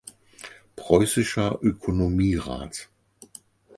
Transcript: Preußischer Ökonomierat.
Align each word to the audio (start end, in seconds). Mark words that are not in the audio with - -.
Preußischer 0.75 1.59
Ökonomierat. 1.61 2.89